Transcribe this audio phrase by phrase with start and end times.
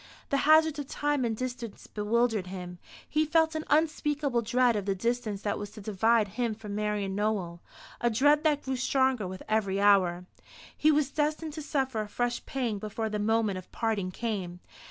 [0.29, 2.79] The hazards of time and distance bewildered him.
[3.07, 7.13] He felt an unspeakable dread of the distance that was to divide him from Marian
[7.13, 7.61] Nowell
[7.99, 10.25] a dread that grew stronger with every hour.
[10.75, 14.59] He was destined to suffer a fresh pang before the moment of parting came.